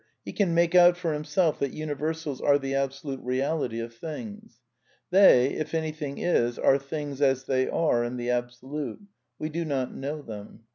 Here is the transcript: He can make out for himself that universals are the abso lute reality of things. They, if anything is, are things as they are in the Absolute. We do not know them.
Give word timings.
He 0.25 0.33
can 0.33 0.55
make 0.55 0.73
out 0.73 0.97
for 0.97 1.13
himself 1.13 1.59
that 1.59 1.73
universals 1.73 2.41
are 2.41 2.57
the 2.57 2.73
abso 2.73 3.03
lute 3.03 3.19
reality 3.21 3.79
of 3.79 3.93
things. 3.93 4.59
They, 5.11 5.51
if 5.53 5.75
anything 5.75 6.17
is, 6.17 6.57
are 6.57 6.79
things 6.79 7.21
as 7.21 7.43
they 7.43 7.69
are 7.69 8.03
in 8.03 8.17
the 8.17 8.31
Absolute. 8.31 9.01
We 9.37 9.49
do 9.49 9.63
not 9.63 9.93
know 9.93 10.23
them. 10.23 10.61